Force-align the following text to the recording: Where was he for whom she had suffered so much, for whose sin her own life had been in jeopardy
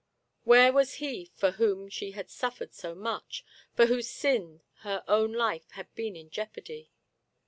Where 0.45 0.73
was 0.73 0.95
he 0.95 1.31
for 1.35 1.51
whom 1.51 1.87
she 1.87 2.13
had 2.13 2.27
suffered 2.31 2.73
so 2.73 2.95
much, 2.95 3.45
for 3.75 3.85
whose 3.85 4.09
sin 4.09 4.63
her 4.79 5.03
own 5.07 5.31
life 5.31 5.69
had 5.73 5.93
been 5.93 6.15
in 6.15 6.31
jeopardy 6.31 6.89